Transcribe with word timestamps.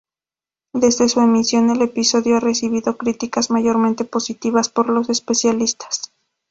Desde 0.73 1.07
su 1.09 1.19
emisión, 1.21 1.69
el 1.69 1.83
episodio 1.83 2.37
ha 2.37 2.39
recibido 2.39 2.97
críticas 2.97 3.51
mayormente 3.51 4.03
positivas 4.03 4.67
por 4.67 4.89
los 4.89 5.11
especialistas. 5.11 6.11